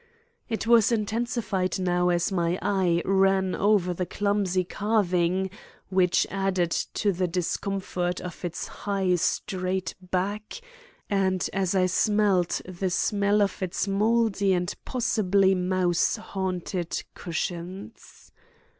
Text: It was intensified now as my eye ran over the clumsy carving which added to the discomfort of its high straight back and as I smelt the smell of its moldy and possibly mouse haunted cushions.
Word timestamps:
It 0.49 0.65
was 0.65 0.91
intensified 0.91 1.77
now 1.77 2.09
as 2.09 2.31
my 2.31 2.57
eye 2.59 3.03
ran 3.05 3.53
over 3.55 3.93
the 3.93 4.07
clumsy 4.07 4.63
carving 4.63 5.51
which 5.89 6.25
added 6.31 6.71
to 6.71 7.11
the 7.11 7.27
discomfort 7.27 8.19
of 8.19 8.43
its 8.43 8.65
high 8.67 9.13
straight 9.13 9.93
back 10.01 10.59
and 11.07 11.47
as 11.53 11.75
I 11.75 11.85
smelt 11.85 12.61
the 12.65 12.89
smell 12.89 13.43
of 13.43 13.61
its 13.61 13.87
moldy 13.87 14.53
and 14.53 14.73
possibly 14.85 15.53
mouse 15.53 16.15
haunted 16.15 17.03
cushions. 17.13 18.31